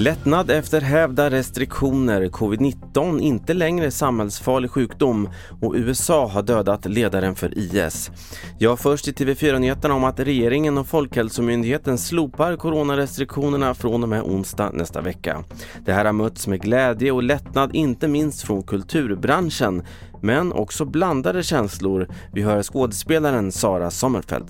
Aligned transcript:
Lättnad 0.00 0.50
efter 0.50 0.80
hävda 0.80 1.30
restriktioner, 1.30 2.26
covid-19 2.26 3.20
inte 3.20 3.54
längre 3.54 3.90
samhällsfarlig 3.90 4.70
sjukdom 4.70 5.28
och 5.60 5.74
USA 5.76 6.26
har 6.26 6.42
dödat 6.42 6.86
ledaren 6.86 7.34
för 7.34 7.58
IS. 7.58 8.10
Jag 8.58 8.78
först 8.78 9.08
i 9.08 9.12
TV4-nyheterna 9.12 9.94
om 9.94 10.04
att 10.04 10.20
regeringen 10.20 10.78
och 10.78 10.86
Folkhälsomyndigheten 10.86 11.98
slopar 11.98 12.56
coronarestriktionerna 12.56 13.74
från 13.74 14.02
och 14.02 14.08
med 14.08 14.22
onsdag 14.22 14.70
nästa 14.72 15.00
vecka. 15.00 15.44
Det 15.84 15.92
här 15.92 16.04
har 16.04 16.12
mötts 16.12 16.46
med 16.46 16.62
glädje 16.62 17.12
och 17.12 17.22
lättnad 17.22 17.74
inte 17.74 18.08
minst 18.08 18.42
från 18.42 18.62
kulturbranschen, 18.62 19.82
men 20.22 20.52
också 20.52 20.84
blandade 20.84 21.42
känslor. 21.42 22.08
Vi 22.32 22.42
hör 22.42 22.62
skådespelaren 22.62 23.52
Sara 23.52 23.90
Sommerfeld. 23.90 24.48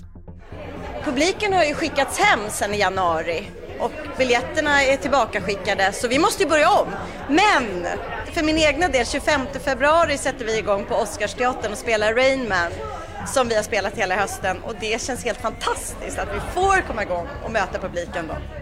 Publiken 1.04 1.52
har 1.52 1.64
ju 1.64 1.74
skickats 1.74 2.18
hem 2.18 2.40
sedan 2.48 2.74
i 2.74 2.78
januari 2.78 3.42
och 3.80 3.92
biljetterna 4.18 4.82
är 4.82 4.96
tillbakaskickade 4.96 5.92
så 5.92 6.08
vi 6.08 6.18
måste 6.18 6.42
ju 6.42 6.48
börja 6.48 6.70
om. 6.70 6.88
Men 7.28 7.86
för 8.34 8.42
min 8.42 8.58
egna 8.58 8.88
del, 8.88 9.06
25 9.06 9.40
februari 9.64 10.18
sätter 10.18 10.44
vi 10.44 10.58
igång 10.58 10.84
på 10.84 10.94
Oscarsteatern 10.94 11.72
och 11.72 11.78
spelar 11.78 12.14
Rain 12.14 12.48
Man 12.48 12.72
som 13.26 13.48
vi 13.48 13.54
har 13.54 13.62
spelat 13.62 13.98
hela 13.98 14.16
hösten 14.16 14.58
och 14.62 14.74
det 14.80 15.02
känns 15.02 15.24
helt 15.24 15.40
fantastiskt 15.40 16.18
att 16.18 16.28
vi 16.28 16.40
får 16.54 16.86
komma 16.86 17.02
igång 17.02 17.26
och 17.44 17.52
möta 17.52 17.78
publiken 17.78 18.26
då. 18.28 18.59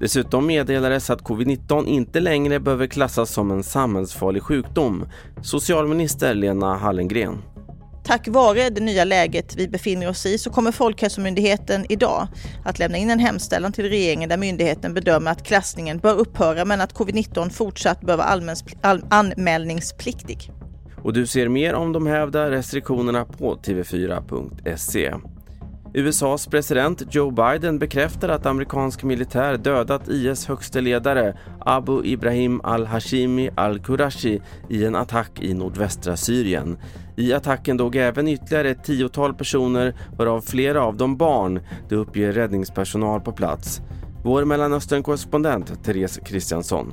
Dessutom 0.00 0.46
meddelades 0.46 1.10
att 1.10 1.22
covid-19 1.22 1.86
inte 1.86 2.20
längre 2.20 2.60
behöver 2.60 2.86
klassas 2.86 3.30
som 3.30 3.50
en 3.50 3.62
samhällsfarlig 3.62 4.42
sjukdom. 4.42 5.08
Socialminister 5.42 6.34
Lena 6.34 6.76
Hallengren. 6.76 7.38
Tack 8.04 8.28
vare 8.28 8.70
det 8.70 8.80
nya 8.80 9.04
läget 9.04 9.56
vi 9.56 9.68
befinner 9.68 10.08
oss 10.08 10.26
i 10.26 10.38
så 10.38 10.50
kommer 10.50 10.72
Folkhälsomyndigheten 10.72 11.86
idag 11.88 12.28
att 12.64 12.78
lämna 12.78 12.98
in 12.98 13.10
en 13.10 13.18
hemställan 13.18 13.72
till 13.72 13.84
regeringen 13.84 14.28
där 14.28 14.36
myndigheten 14.36 14.94
bedömer 14.94 15.30
att 15.30 15.46
klassningen 15.46 15.98
bör 15.98 16.14
upphöra 16.14 16.64
men 16.64 16.80
att 16.80 16.94
covid-19 16.94 17.50
fortsatt 17.50 18.00
bör 18.00 18.16
vara 18.16 18.54
anmälningspliktig. 19.10 20.50
Och 21.02 21.12
du 21.12 21.26
ser 21.26 21.48
mer 21.48 21.74
om 21.74 21.92
de 21.92 22.06
hävda 22.06 22.50
restriktionerna 22.50 23.24
på 23.24 23.56
tv4.se. 23.56 25.14
USAs 25.98 26.46
president 26.46 27.02
Joe 27.14 27.30
Biden 27.30 27.78
bekräftar 27.78 28.28
att 28.28 28.46
amerikansk 28.46 29.02
militär 29.02 29.56
dödat 29.56 30.08
IS 30.08 30.46
högste 30.46 30.80
ledare 30.80 31.36
Abu 31.60 32.04
Ibrahim 32.04 32.60
al-Hashimi 32.64 33.50
al-Qurashi 33.54 34.40
i 34.68 34.84
en 34.84 34.96
attack 34.96 35.42
i 35.42 35.54
nordvästra 35.54 36.16
Syrien. 36.16 36.78
I 37.16 37.32
attacken 37.32 37.76
dog 37.76 37.96
även 37.96 38.28
ytterligare 38.28 38.70
ett 38.70 38.84
tiotal 38.84 39.34
personer 39.34 39.94
varav 40.18 40.40
flera 40.40 40.82
av 40.82 40.96
dem 40.96 41.16
barn, 41.16 41.60
det 41.88 41.96
uppger 41.96 42.32
räddningspersonal 42.32 43.20
på 43.20 43.32
plats. 43.32 43.80
Vår 44.24 44.44
Mellanöstern-korrespondent 44.44 45.84
Therese 45.84 46.20
Kristiansson. 46.24 46.92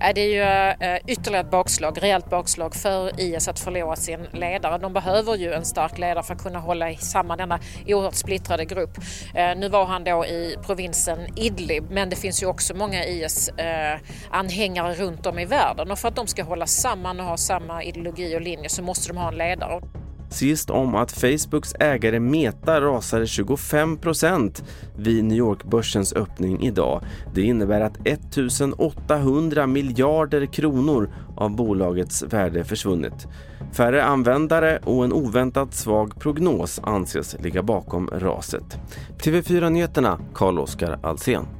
Äh, 0.00 0.14
det 0.14 0.20
är 0.20 0.28
ju 0.28 0.42
äh, 0.86 0.98
ytterligare 1.06 1.44
ett 1.44 1.50
bakslag, 1.50 2.02
rejält 2.02 2.30
bakslag 2.30 2.74
för 2.74 3.20
IS 3.20 3.48
att 3.48 3.58
förlora 3.58 3.96
sin 3.96 4.26
ledare. 4.32 4.78
De 4.78 4.92
behöver 4.92 5.36
ju 5.36 5.52
en 5.52 5.64
stark 5.64 5.98
ledare 5.98 6.22
för 6.22 6.34
att 6.34 6.42
kunna 6.42 6.58
hålla 6.58 6.94
samman 6.94 7.38
denna 7.38 7.58
oerhört 7.86 8.14
splittrade 8.14 8.64
grupp. 8.64 8.98
Äh, 9.34 9.56
nu 9.56 9.68
var 9.68 9.84
han 9.84 10.04
då 10.04 10.26
i 10.26 10.56
provinsen 10.66 11.38
Idlib 11.38 11.90
men 11.90 12.10
det 12.10 12.16
finns 12.16 12.42
ju 12.42 12.46
också 12.46 12.74
många 12.74 13.04
IS-anhängare 13.04 14.94
runt 14.94 15.26
om 15.26 15.38
i 15.38 15.44
världen 15.44 15.90
och 15.90 15.98
för 15.98 16.08
att 16.08 16.16
de 16.16 16.26
ska 16.26 16.42
hålla 16.42 16.66
samman 16.66 17.20
och 17.20 17.26
ha 17.26 17.36
samma 17.36 17.84
ideologi 17.84 18.36
och 18.36 18.40
linje 18.40 18.68
så 18.68 18.82
måste 18.82 19.08
de 19.08 19.16
ha 19.16 19.28
en 19.28 19.38
ledare. 19.38 19.80
Sist 20.30 20.70
om 20.70 20.94
att 20.94 21.12
Facebooks 21.12 21.74
ägare 21.80 22.20
Meta 22.20 22.80
rasade 22.80 23.24
25% 23.24 24.62
vid 24.96 25.24
New 25.24 25.38
York-börsens 25.38 26.12
öppning 26.12 26.62
idag. 26.62 27.02
Det 27.34 27.42
innebär 27.42 27.80
att 27.80 28.06
1800 28.06 29.66
miljarder 29.66 30.46
kronor 30.46 31.10
av 31.36 31.56
bolagets 31.56 32.22
värde 32.22 32.64
försvunnit. 32.64 33.26
Färre 33.72 34.04
användare 34.04 34.78
och 34.84 35.04
en 35.04 35.12
oväntat 35.12 35.74
svag 35.74 36.20
prognos 36.20 36.80
anses 36.82 37.36
ligga 37.40 37.62
bakom 37.62 38.10
raset. 38.12 38.78
TV4 39.18 39.70
Nyheterna, 39.70 40.18
Carl-Oskar 40.34 40.98
Alsen. 41.02 41.59